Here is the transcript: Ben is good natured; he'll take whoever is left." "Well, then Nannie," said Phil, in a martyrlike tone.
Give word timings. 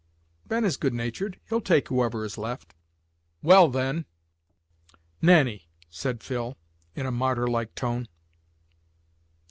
Ben 0.47 0.65
is 0.65 0.77
good 0.77 0.95
natured; 0.95 1.39
he'll 1.47 1.61
take 1.61 1.89
whoever 1.89 2.25
is 2.25 2.35
left." 2.35 2.73
"Well, 3.43 3.67
then 3.67 4.05
Nannie," 5.21 5.67
said 5.91 6.23
Phil, 6.23 6.57
in 6.95 7.05
a 7.05 7.11
martyrlike 7.11 7.75
tone. 7.75 8.07